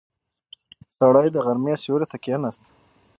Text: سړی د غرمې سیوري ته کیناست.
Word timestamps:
سړی 0.97 1.27
د 1.31 1.37
غرمې 1.45 1.75
سیوري 1.83 2.05
ته 2.11 2.17
کیناست. 2.23 2.63